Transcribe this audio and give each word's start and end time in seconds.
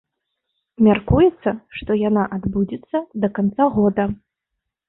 Мяркуецца, 0.87 1.49
што 1.79 1.99
яна 2.07 2.23
адбудзецца 2.39 2.97
да 3.27 3.33
канца 3.39 3.69
года. 3.77 4.03